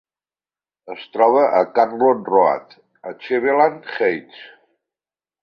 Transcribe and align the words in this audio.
Es 0.93 1.03
troba 1.17 1.43
a 1.57 1.59
Carlton 1.75 2.23
Road, 2.31 2.73
a 3.11 3.15
Cleveland 3.27 3.93
Heights. 3.93 4.43